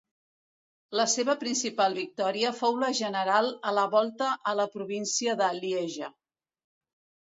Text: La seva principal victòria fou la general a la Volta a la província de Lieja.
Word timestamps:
La 0.99 1.05
seva 1.15 1.35
principal 1.43 1.99
victòria 1.99 2.53
fou 2.63 2.81
la 2.85 2.91
general 3.03 3.53
a 3.61 3.77
la 3.81 3.87
Volta 3.95 4.33
a 4.55 4.59
la 4.65 4.69
província 4.77 5.41
de 5.45 5.55
Lieja. 5.63 6.15